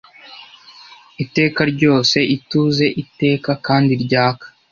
Iteka 1.23 1.61
ryose, 1.73 2.17
ituze 2.35 2.85
iteka 3.03 3.51
kandi 3.67 3.93
ryaka, 4.03 4.45